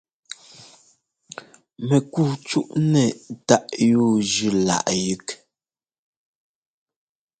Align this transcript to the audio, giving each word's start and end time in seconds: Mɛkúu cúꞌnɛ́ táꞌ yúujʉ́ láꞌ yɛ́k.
Mɛkúu 1.87 2.31
cúꞌnɛ́ 2.47 3.07
táꞌ 3.47 3.69
yúujʉ́ 3.89 4.51
láꞌ 4.67 4.89
yɛ́k. 5.05 5.27